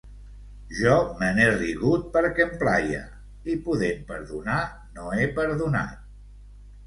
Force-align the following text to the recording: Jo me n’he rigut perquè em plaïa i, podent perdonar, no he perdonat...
Jo 0.77 0.93
me 1.19 1.27
n’he 1.39 1.45
rigut 1.57 2.07
perquè 2.15 2.45
em 2.45 2.55
plaïa 2.63 3.01
i, 3.55 3.57
podent 3.67 4.01
perdonar, 4.09 4.59
no 4.99 5.13
he 5.19 5.29
perdonat... 5.39 6.01